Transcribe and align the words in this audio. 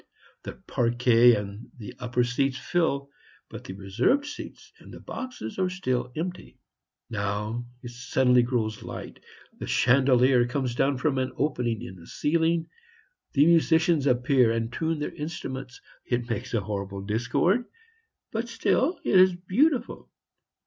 The 0.41 0.53
parquet 0.53 1.35
and 1.35 1.69
the 1.77 1.93
upper 1.99 2.23
seats 2.23 2.57
fill, 2.57 3.11
but 3.51 3.65
the 3.65 3.73
reserved 3.75 4.25
seats 4.25 4.71
and 4.79 4.91
the 4.91 4.99
boxes 4.99 5.59
are 5.59 5.69
still 5.69 6.11
empty. 6.15 6.57
Now 7.11 7.67
it 7.83 7.91
suddenly 7.91 8.41
grows 8.41 8.81
light; 8.81 9.19
the 9.59 9.67
chandelier 9.67 10.47
comes 10.47 10.73
down 10.73 10.97
from 10.97 11.19
an 11.19 11.31
opening 11.37 11.83
in 11.83 11.97
the 11.97 12.07
ceiling. 12.07 12.67
The 13.33 13.45
musicians 13.45 14.07
appear 14.07 14.51
and 14.51 14.73
tune 14.73 14.97
their 14.97 15.13
instruments. 15.13 15.79
It 16.03 16.27
makes 16.31 16.55
a 16.55 16.61
horrible 16.61 17.03
discord, 17.03 17.65
but 18.31 18.49
still 18.49 18.99
it 19.03 19.19
is 19.19 19.35
beautiful. 19.35 20.09